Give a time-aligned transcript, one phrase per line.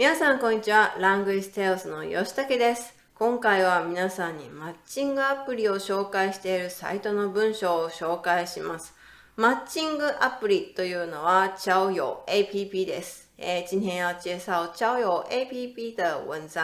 [0.00, 0.96] 皆さんこんにちは。
[0.98, 2.94] ラングイステオスの吉武です。
[3.14, 8.94] 今回は皆さんにマッチングアプリを紹介しているサイトの文章を紹介します。
[9.36, 13.28] マッチングアプリというのは交友 APP です。
[13.36, 16.62] えー今天要介绍交友 APP 的文章。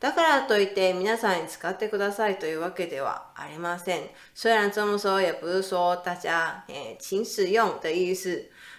[0.00, 4.08] だからといって皆さんに使ってくださいというわけではありません。
[4.34, 8.30] 虽然这么说，也不是说大家、えー请使用的意思。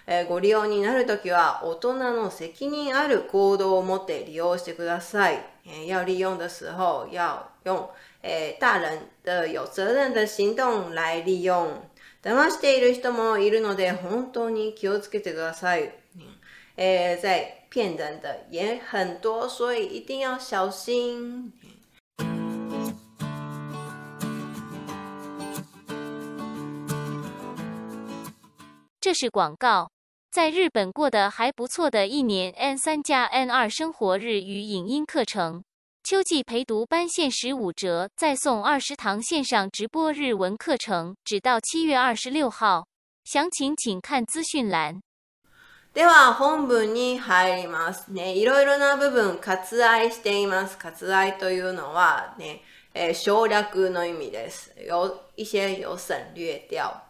[0.06, 5.46] えご利用になるときは大人の責任ある行動を持って利用してください。
[5.66, 7.90] え要利用的时候要用、
[8.22, 11.70] え大人的有责任的行动来利用。
[12.22, 15.92] 騙している人もいるので本当に気をつけてください。
[16.76, 21.54] 呃，在骗人的也很多，所以一定要小心。
[29.00, 29.93] 这是广告。
[30.33, 35.65] 在日本过得还不错的一年 N 三加 N 二生活日语影音课程，
[36.05, 42.87] 秋季陪读班限时五折，再送二十堂线上直播日文课程，只到七月二十六号。
[43.25, 45.01] 详情请看资讯栏。
[45.93, 48.35] では本文に入りますね。
[48.35, 50.79] いろいろな部分割愛しています。
[50.79, 52.63] 割愛というのはね、
[52.95, 54.73] えー省略の意味です。
[54.77, 57.02] 有一些有省略掉。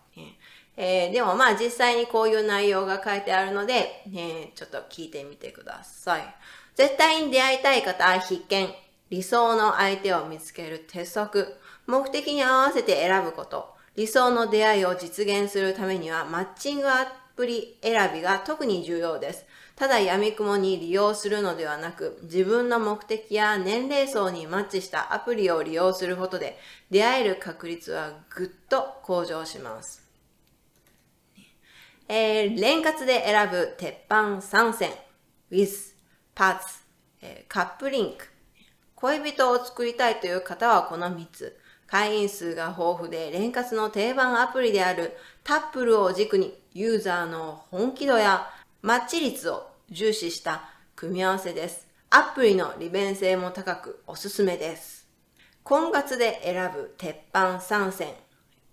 [0.75, 6.35] えーでもまあ実際にこういう内容が書いてあるので、ね、ちょっと聞いてみてください。
[6.75, 8.69] 絶対に出会いたい方は必見。
[9.09, 11.55] 理想の相手を見つける鉄則。
[11.85, 13.75] 目的に合わせて選ぶこと。
[13.95, 19.45] 理想の出会いを実現するためにはマッチングアプリ選びが特に重要です。
[19.75, 26.57] ただ闇雲に利用するのではなく、自分の目的や年齢層にマッチしたアプリを利用することで、
[26.89, 30.02] 出会える確率はぐっと向上します。
[32.07, 34.91] えー連活で選ぶ鉄板参戦、
[35.51, 35.95] with、
[36.35, 36.79] パツ、
[37.21, 38.27] えーカップリンク。
[38.95, 41.59] 恋人を作りたいという方はこの3つ。
[41.87, 48.49] 会員数が豊富で連活の定番アプリであるタップルを軸にユーザーの本気度や
[48.81, 51.87] マッチ率を重視した組み合わせです。
[52.09, 55.07] アプリの利便性も高くおすすめです。
[55.63, 58.13] 婚活で選ぶ鉄板参戦、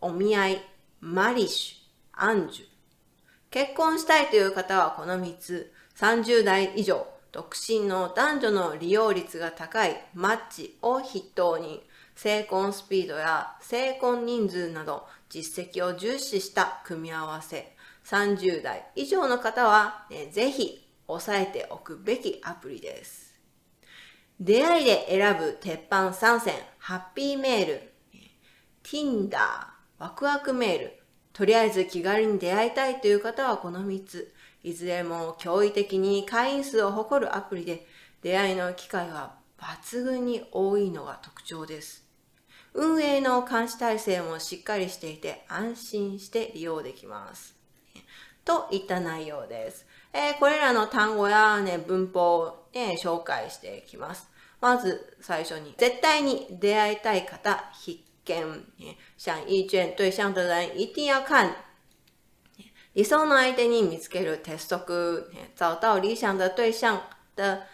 [0.01, 0.63] お見合い、
[1.01, 2.70] マリッシュ、アンジュ。
[3.51, 5.73] 結婚したいという方はこの3つ。
[5.97, 11.83] 30代以上、独身の男女の利用率が高いマッチを筆頭に、
[12.15, 17.75] 成婚スピードや成婚人数など実績を重視した組み合わせ。
[18.05, 23.35] 30代以上の方は、ね、ぜひ押さえておくべきアプリです。
[24.39, 27.93] 出会いで選ぶ鉄板参戦、ハッピーメール、
[28.83, 29.37] Tinder、
[29.99, 31.00] ワクワクメール、
[31.41, 34.35] とりあえず気軽に出会いたいという方はこの3つ。
[34.63, 37.87] いずれも驚異的に会員数を誇るアプリで、
[38.21, 42.05] 出会いの機会は抜群に多いのが特徴です。
[42.75, 47.57] 運営の監視体制もしっかりしていて安心して利用できます。
[48.45, 49.87] といった内容です。
[50.13, 54.29] えーこれらの単語や、ね、文法を、ね、紹介していきます。
[54.61, 58.65] まず最初に、絶対に出会いたい方必見。
[59.17, 61.57] 想意见对象的人一定要看。
[62.93, 65.31] 理想の相手に見つける鉄則。
[65.57, 67.03] 找到理想的对象
[67.37, 67.67] 的、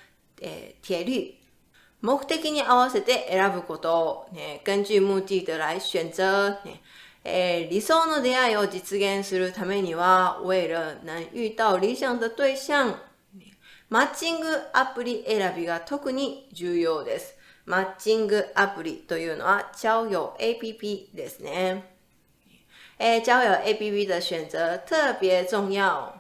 [0.83, 1.37] 铁律。
[2.01, 6.81] 目的に合わせて選ぶこと、ね、根据目的的来选择、ね
[7.29, 12.95] え理想の出会いを実現するためには、为了能遇到理想的对象、
[13.89, 17.36] マッチングアプリ選びが特に重要です。
[17.67, 21.97] マッチングアプリというのは、交友 APP ですね。
[22.99, 26.15] えー交友 APP 的選择特別重要。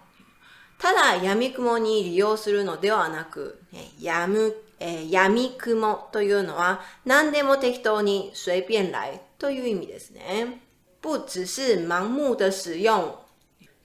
[0.79, 3.63] ただ闇雲に利用するのではなく、
[4.01, 10.61] やむえー闇雲というのは何でも適当に随便来という意味ですね。
[11.01, 13.21] 不只是盲目的使用。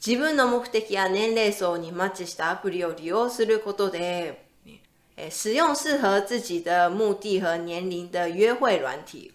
[0.03, 4.50] 自分の目的や年齢層にマッチしたアプリを利用することで、
[5.23, 9.31] え使用适合自己的目的和年龄的约会軟体。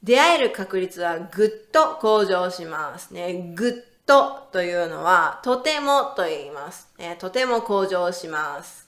[0.00, 3.52] 出会える確率はぐっと向上しますね。
[3.56, 3.72] ぐっ
[4.06, 6.88] とというのは、とてもと言います。
[6.96, 8.86] ねとても向上します。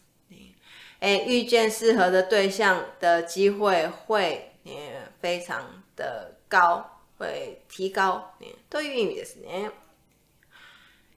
[1.01, 5.61] 诶，遇见适合的对象的机会会呃非常
[5.97, 6.85] 的高，
[7.19, 9.71] 会提高、ね、という意味ですね。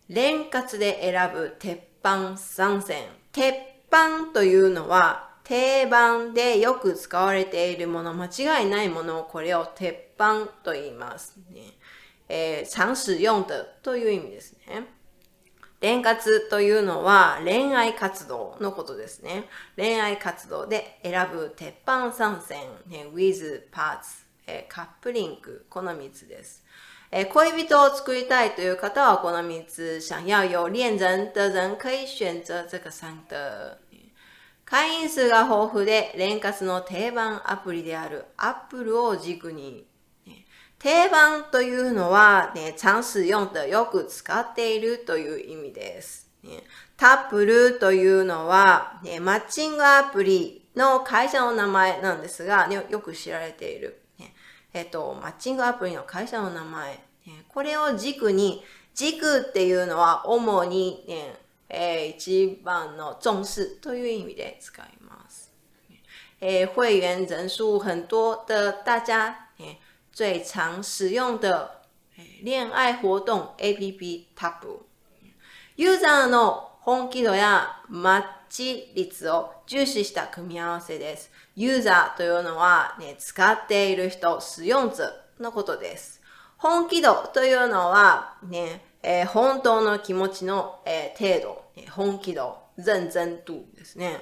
[0.07, 3.05] 連活で選ぶ鉄板参戦。
[3.31, 11.61] 鉄板というのは定番でよく使われているもの、間違いないものをこれを鉄板と言いますね。
[12.29, 13.53] えー常使用的
[13.83, 14.87] という意味ですね。
[15.81, 19.49] 連活というのは恋愛活動のことですね。
[19.75, 26.63] 恋愛活動で選ぶ鉄板参戦、ね、with parts、えカップリンク、この3つです。
[27.11, 29.99] え恋人を作りたいという方はこの3つ。
[29.99, 33.80] 想要有恋人的人可以选择这个三个。
[34.71, 39.85] 会員数が豊富で、連活の定番アプリである Apple を軸に、
[40.79, 46.29] 定番というのは、ね、常使用でよく使っているという意味です。
[46.41, 46.63] ね、
[46.95, 54.01] タップルというのは、ね、マッチングアプリの会社の名前なんですが、ね、よく知られている。
[54.19, 54.33] ね
[54.73, 56.93] えっと、マッチングアプリの会社の名前。
[57.27, 58.63] ね、これを軸に、
[58.95, 61.40] 軸っていうのは主に、ね、
[61.71, 65.51] 诶，一番の重视という意味で使います。
[66.41, 69.77] 诶，会员人数很多的大家，诶，
[70.11, 71.81] 最常使用的
[72.43, 74.85] 恋爱活動 APP タップ。
[75.77, 81.31] ユーザーの本気度やマッチ率を重視した組み合わせです。
[81.55, 85.09] ユーザーというのは、ね、使っている人、使用者
[85.39, 86.21] のことです。
[86.57, 94.19] 本気度というのは、ね、えー、本当の気持ちの、えー、程度、本気度、認真度ですね。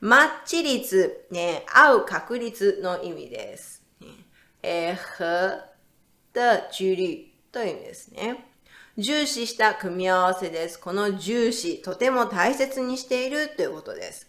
[0.00, 3.82] マッチ率、ね、合う確率の意味です。
[4.62, 5.68] えー、和
[6.32, 7.08] 的距離
[7.50, 8.44] という意味ですね。
[8.96, 10.78] 重視した組み合わせです。
[10.78, 14.28] この重視、とても大切にしているということです。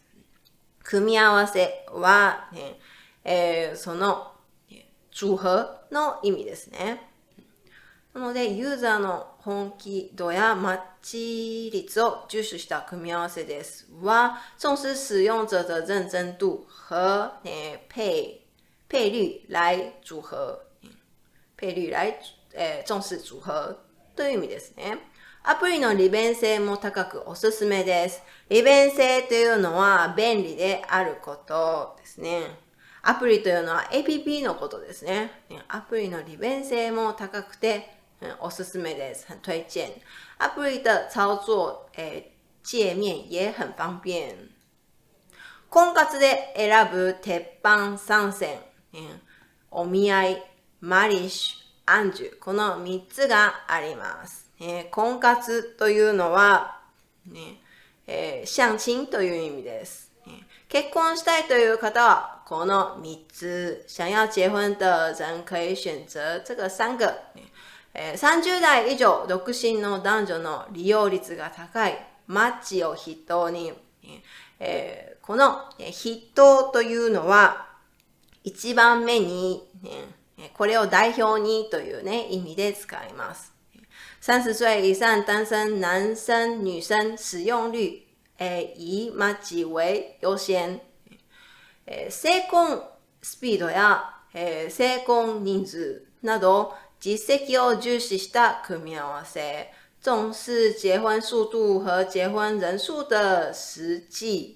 [0.83, 2.80] 組み合わせは、ね
[3.24, 4.31] えー、その
[5.18, 7.09] 組合の意味ですね。
[8.14, 13.88] なので、ユーザーの本気度やマッチ率を重視した組み合わせです。
[14.02, 18.42] は、重視使用者的認真度和、ね、配
[18.92, 20.60] 配率来組合。
[21.56, 22.20] 配率来、
[22.54, 23.78] えー、重視組合
[24.16, 24.98] という意味ですね。
[25.44, 28.24] アプリの利便性も高くおすすめです。
[28.50, 32.42] 利便性というのは便利であることですね。
[33.04, 35.32] アプリというのは APP のことですね。
[35.68, 39.92] アプリの利便性も高くて嗯，おすすめです，很推荐。
[40.38, 42.31] アプリ的操作，诶，
[42.63, 44.51] 界面也很方便。
[45.69, 48.60] 婚活で選ぶ鉄板三選、
[49.71, 50.44] お見合い、
[50.81, 54.50] マリッシュ、アンジュ、この3つがあります。
[54.60, 56.81] えー、婚活というのは、
[57.27, 57.62] ね
[58.07, 60.10] えー、相親という意味です。
[60.68, 63.86] 結婚したいという方は、この3つ。
[63.88, 67.15] 想要結婚的人可以選擇这个三个。
[68.01, 71.98] えー、30代以上独身の男女の利用率が高い
[72.28, 73.74] マッチを筆頭に、
[74.57, 77.68] えー、この筆頭というのは
[78.46, 83.54] 一番目に、ね、これを代表にというね、意味で使います。
[84.22, 88.01] 30岁以上单身男生、女生使用率、
[88.38, 90.81] えー、以マッチ為優先。
[91.86, 92.81] え、成婚
[93.22, 103.16] スピードや、えー、成婚人数など実績を重視した組み合わせ，重視結婚速度和結婚人数的
[103.54, 104.56] 實際。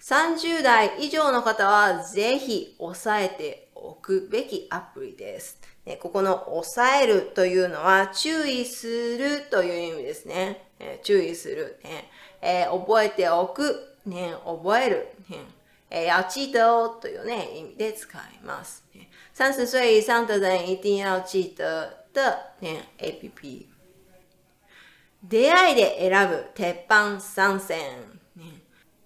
[0.00, 5.60] 30代以上の方はぜひ押さえておくべきアプリです。
[5.84, 10.68] ね、ここの押さえるというのは注意するという意味ですね。
[10.80, 12.10] え注意する、ね
[12.40, 15.38] えー、覚えておく、ね、覚える、ね
[15.90, 18.84] えー、要記得というね、意味で使います。
[19.34, 23.66] 三十岁以上的人一定要記得的、ね、APP。
[25.22, 28.20] 出会いで選ぶ鉄板三選。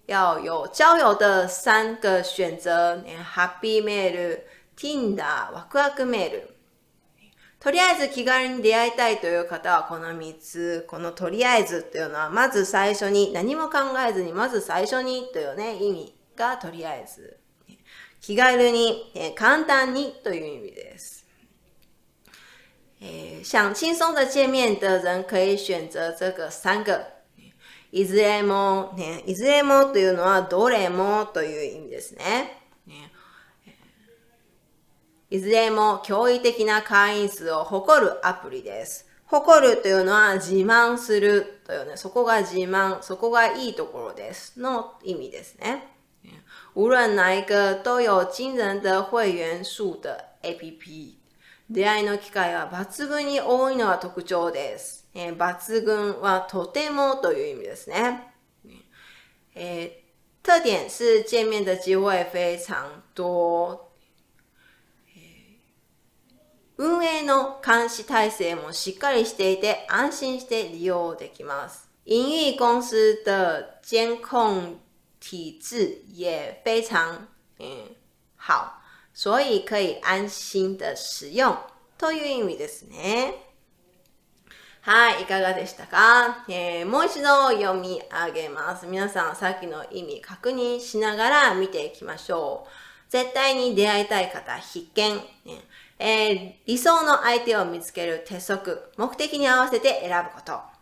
[0.05, 3.03] 要有交友的三个選擇。
[3.23, 6.55] ハッピーメール、Tinder、ワクワクメール。
[7.59, 10.85] とりあえず気軽に出会いたいという方はこの3つ。
[10.89, 17.36] このとりあえずというのは、まず最初に、何も考えずに、まず最初にというね、意味がとりあえず。
[18.21, 21.25] 気軽に、え簡単にという意味です。
[23.01, 27.17] え想轻松的见面的人可以選择这个三个。
[27.91, 32.61] いずれも、ね、いずれもというのはどれもという意味ですね。
[32.85, 33.11] ね
[35.29, 39.07] いずれも驚異的な会員数を誇るアプリです。
[39.25, 45.96] 誇るというのは自慢するというね、そこが自慢、そこがいいところですの意味ですね。
[46.73, 51.17] 无论哪一个都有惊人的会員数的 APP。
[51.69, 55.05] 出会いの機会は抜群に多いのは特徴です。
[55.13, 58.33] えー、抜群はとてもという意味ですね。
[59.53, 63.87] えー、特点是见面的机会非常多。
[66.77, 71.89] 運営の監視体制もしっかりしていて安心して利用できます。
[72.05, 74.77] 营运公司的监控
[75.29, 77.27] 体制也非常
[77.59, 77.89] 嗯
[78.37, 78.79] 好，
[79.13, 81.57] 所以可以安心的使用
[81.97, 83.33] という意味ですね。
[84.83, 88.85] はい、いかがでしたか、えー、もう一度読み上げます。
[88.85, 93.11] 皆さん、さっきの意味確認しながら見ていきましょう。
[93.11, 95.19] 絶対に出会いたい方必見。
[95.99, 100.76] えー、理想の相手を見つける鉄則、目的に合わせて選ぶこと。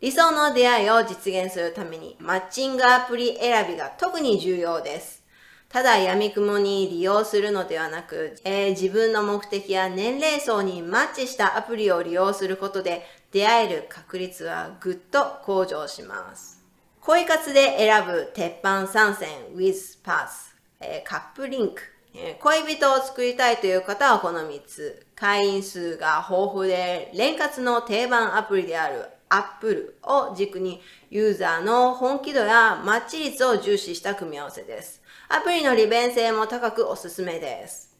[0.00, 5.22] 理想の出会いを実現するためにマッチングアプリ選びが特に重要です。
[5.68, 16.64] ただ闇雲に利用するのではなく、えー、自分の目的や年齢層にマッチしたアプリを利用することで出会える確率はぐっと向上します。
[17.02, 21.82] 恋活で選ぶ鉄板参戦 with pass、えー、カップリンク、
[22.14, 25.06] えー、恋人を作りたいという方はこの3つ。
[25.14, 35.00] 会員数が豊富で、連活の定番アプリである Apple を軸にユーザーの本気度やマッチ率を重視した組み合わせです。
[35.28, 37.96] アプリの利便性も高くおすすめです。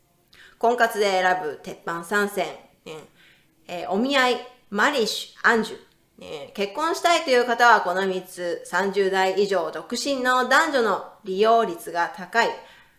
[0.58, 2.46] 婚活で選ぶ鉄板参戦、
[3.66, 4.36] えー、お見合い、
[4.68, 5.76] マリッシュ、アンジュ、
[6.20, 12.48] え結婚したいという方はこの3つ、30代以上独身の男女の利用率が高い、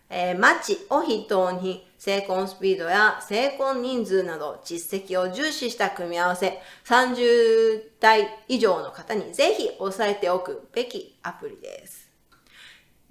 [0.09, 12.09] えー、マッチを筆頭に成婚スピードや成婚人数など実績を重視した組み合わせ、30代以上の方にぜひ押さえておくべきアプリです。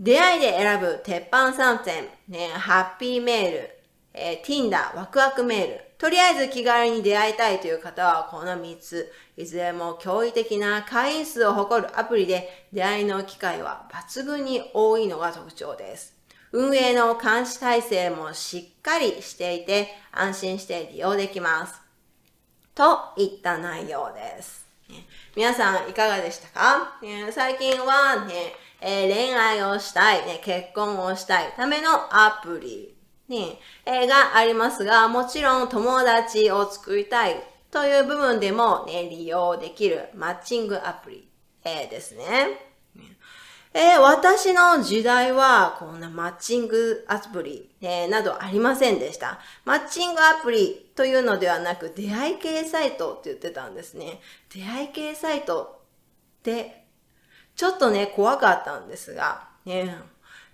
[0.01, 3.71] 出会いで選ぶ鉄板3点、ね、ハッピーメール、
[4.13, 5.81] えー、Tinder、ワクワクメール。
[5.97, 16.20] とりあえず気軽に出会いたいという方はこの3つ、いずれも驚異的な会員数を誇るアプリで出会いの機会は抜群に多いのが特徴です。
[16.52, 21.80] 運営の監視体制もしっかりしていて安心して利用できます。
[22.75, 24.66] といった内容です。
[25.37, 26.99] 皆さんいかがでしたか？
[27.30, 32.97] 最近はね、えー、恋愛をしたい、ね、結婚をしたいためのアプリ、
[33.28, 33.61] ね。
[33.87, 37.37] えー、がありますが、もちろん友達を作りたい
[37.71, 41.28] という部分でも、ね、利用できるマッチングアプリ、
[41.64, 42.70] えー、ですね。
[43.73, 49.39] えー、私の時代は、こんなマッチングアプリ、えー、などありませんでした。
[49.65, 54.21] マッチングアプリというのではなく、出会い系サイトって言ってたんですね。
[54.53, 55.83] 出会い系サイト
[56.41, 56.81] って
[57.55, 59.95] ちょっとね、怖かったんですが、ね、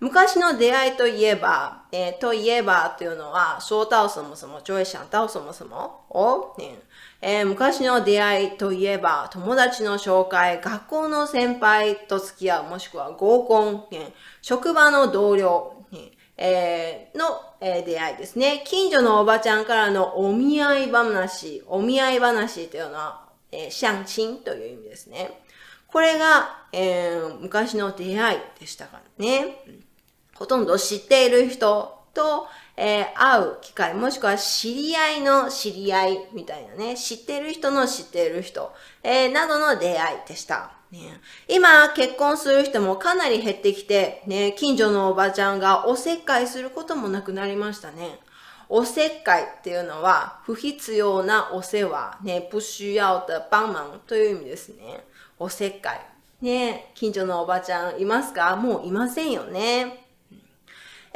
[0.01, 6.83] 昔の出会いといえば、えー、といえばというのは、说到什么什么就会想到什么什么を、ね
[7.21, 13.85] えー、昔の出会いといえば、友達の紹介、学校の先輩と付き合う、もしくは合コン、
[14.43, 15.77] 職場の同僚、
[16.39, 18.63] えー、の、えー、出会いですね。
[18.67, 25.41] 近所のおばちゃんからのお見合い話、お見合い話というのは、えー、相親という意味ですね。
[25.87, 29.57] これが、えー、昔の出会いでしたからね。
[30.35, 40.73] ほとんど知っている人と、えー、会う機会、もしくは知り合いの知り合いみたいなね、知ってる人の知ってる人、えー、などの出会いでした。
[40.91, 48.21] ね、今、結婚する人もかなり減ってきて、ね、近所のおばちゃんがおせっかいすることもなくなりましたね。
[48.69, 55.05] おせっかいっていうのは、不必要なお世話、ね、不需要的帮忙という意味ですね。
[55.39, 56.01] おせっかい。
[56.43, 58.57] ね近所のおばちゃんいますか？
[58.57, 60.06] もういませんよね。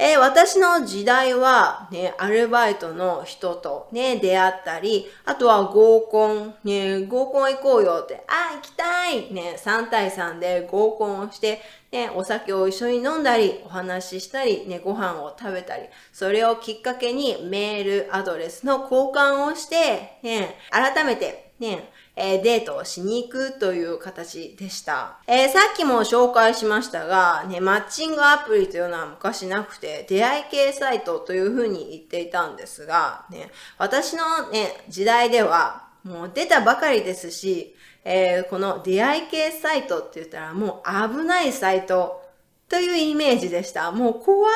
[0.02, 11.61] えー、私の時代は、ね、アルバイトの人とね、出会ったり、あとは合コン、ね、合コン行こうよって、あ、行きたいね、3対3で合コンをして、
[11.92, 15.83] ね、お酒を一緒に飲んだり、お話ししたり、ね、ご飯を食べたり、
[16.14, 21.90] それをきっかけにメールアドレスの交換をして、ね、改めて、ね、
[22.23, 25.17] えー、デートをしに行くという形でした。
[25.27, 37.75] えー、さっきも紹介しましたが、ね、マッチングアプリというのは昔なくて、出会い系サイトというふうに言っていたんですが、ね、私のね、時代では、もう出たばかりですし、
[38.05, 42.23] えー、この出会い系サイトって言ったらもう危ないサイト
[42.69, 43.91] というイメージでした。
[43.91, 44.49] もう怖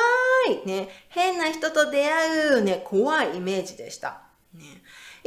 [0.47, 0.89] いね。
[1.09, 4.21] 変な人と出会うね、怖いイメージでした。
[4.53, 4.61] ね、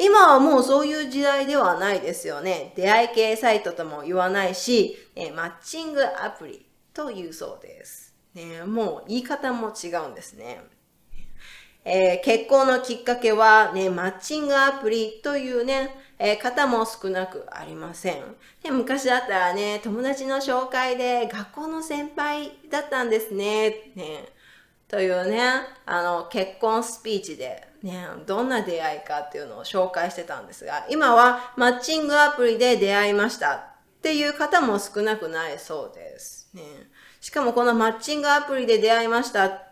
[0.00, 2.72] 今はもうそういう時代ではないですよね。
[2.76, 6.64] 出会い系サイトとも言わないし、えマッチングアプリ
[6.94, 8.14] というそうです。
[8.34, 10.60] ね、もう言い方も違うんですね。
[11.84, 18.22] えー、結婚のきっかけは、ね、マッチングアプリというね、えー、方も少なくありません
[18.62, 18.70] で。
[18.70, 23.90] 昔だったらね、友達の紹介で学校の先輩だったんですね。
[23.96, 24.28] ね
[24.88, 25.42] というね、
[25.85, 33.61] あの、結婚スピーチで、ね、どんな出会いかっていうのを紹介してたんですが、今はマッチングアプリで出会いましたっ
[34.02, 36.50] ていう方も少なくないそうです。
[36.54, 36.62] ね、
[37.21, 39.62] しかもこのマッチングアプリで出会いましたっ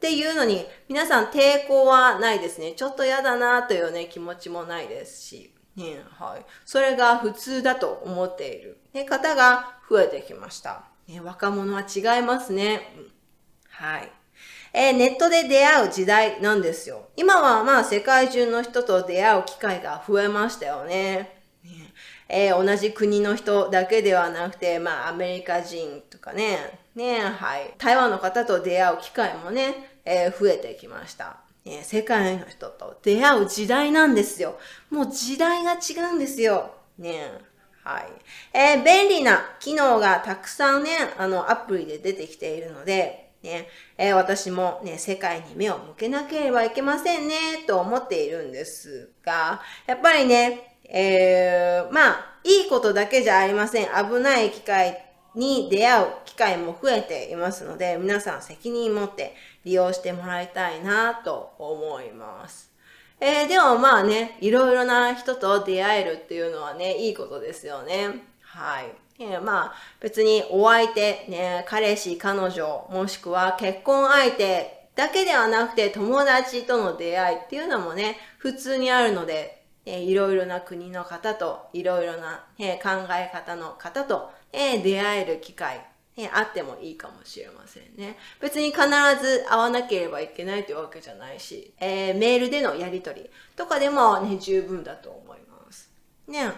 [0.00, 2.72] ていうのに、皆さん抵抗はないですね。
[2.72, 5.52] ちょっと嫌だなというね、気持ちもないですし。
[5.76, 6.46] ね、はい。
[6.64, 10.84] それが普通だと思っている、ね、方が増えてきました。
[11.06, 12.94] ね、若者は違いますね。
[12.96, 13.12] うん、
[13.68, 14.10] はい。
[14.78, 17.08] えー、ネットで出会う時代なんですよ。
[17.16, 21.40] 今はまあ世界中の人と出会う機会が増えましたよね。
[21.64, 21.94] ね
[22.28, 27.72] えー、同じ国の人だけではなくて、まあアメリカ人とかね、ね、はい。
[27.78, 31.38] 台湾の方と出会う機会もね、えー、増えてきました。
[31.64, 34.58] ね、世界の人と出会う時代なんですよ。
[34.90, 36.74] もう時代が違うんですよ。
[36.98, 37.30] ね。
[37.82, 38.08] はい。
[38.52, 53.86] えー、便利な機能がたくさんね、あの、アプリで出てきているので、ね、えー、私もね、世界に目を向けなければいけませんね、と思っているんですが、やっぱりね、えー、まあ、いいことだけじゃありません。
[53.86, 62.72] 危ない機会に出会う機会も増えていますので、皆さん責任持って利用してもらいたいなと思います。
[63.20, 68.22] えー、でもまあね、いろいろな人と出会えるっていうのはね、いいことですよね。
[68.40, 69.05] はい。
[69.18, 85.80] えー、まあ別にお相手、ね、彼氏、彼女、もしくは結婚相手だけではなくて友達との出会いっていうのもね、普通にあるので、えー、いろいろな国の方といろいろな、えー、考え方の方と、えー、出会える機会
[86.16, 88.16] ね、あってもいいかもしれませんね。
[88.40, 88.80] 別に必
[89.20, 95.90] ず会わなければいけないというわけじゃないし、えー、メールでのやりとりとかでもね、十分だと思います。
[96.26, 96.50] ね。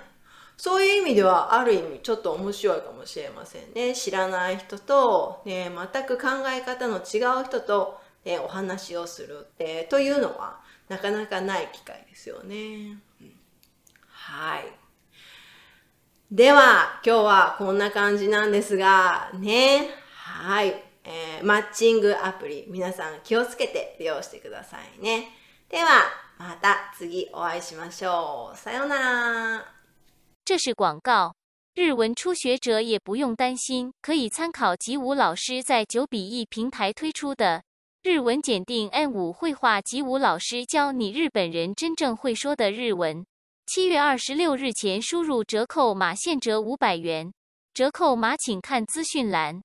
[0.58, 3.94] そういう意味では、ある意味ちょっと面白いかもしれませんね。
[3.94, 12.98] 知らない人と、ね、全く考え方の違う人と、ね、お話をする、えー、というのは、なかなかない機会ですよね。
[14.08, 14.64] はい。
[16.32, 19.88] では、今日はこんな感じなんですが、ね。
[20.12, 20.74] はい。
[21.04, 25.28] えー、マッチングアプリ、皆さん気をつけて利用してくださいね。
[25.68, 25.84] では、
[26.36, 28.56] また次お会いしましょう。
[28.58, 29.77] さようなら。
[30.49, 31.34] 这是广告。
[31.75, 37.65] 日文初学者也不用担心，可以参考吉武老师在九比一平台推出的
[38.02, 39.82] 日文检定 N 五绘画。
[39.82, 43.26] 吉武老师教你日本人真正会说的日文。
[43.67, 47.30] 七月二十六日前输入折扣码现折五百元，
[47.75, 49.61] 折扣码请看资讯栏。